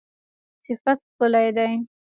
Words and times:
صفت 0.65 0.97
ښکلی 1.09 1.49
دی 1.57 1.71